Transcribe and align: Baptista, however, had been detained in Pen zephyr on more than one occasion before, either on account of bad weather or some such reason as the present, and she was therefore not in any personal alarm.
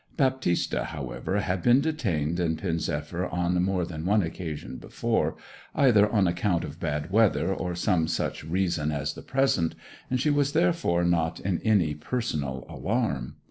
Baptista, 0.17 0.85
however, 0.85 1.41
had 1.41 1.61
been 1.61 1.79
detained 1.79 2.39
in 2.39 2.55
Pen 2.57 2.79
zephyr 2.79 3.27
on 3.27 3.61
more 3.61 3.85
than 3.85 4.03
one 4.03 4.23
occasion 4.23 4.77
before, 4.77 5.35
either 5.75 6.11
on 6.11 6.25
account 6.27 6.63
of 6.63 6.79
bad 6.79 7.11
weather 7.11 7.53
or 7.53 7.75
some 7.75 8.07
such 8.07 8.43
reason 8.43 8.91
as 8.91 9.13
the 9.13 9.21
present, 9.21 9.75
and 10.09 10.19
she 10.19 10.31
was 10.31 10.53
therefore 10.53 11.03
not 11.03 11.39
in 11.39 11.59
any 11.61 11.93
personal 11.93 12.65
alarm. 12.67 13.35